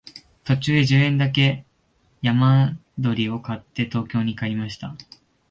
[0.45, 1.63] 途中で十円だけ
[2.23, 4.95] 山鳥を買って東京に帰りました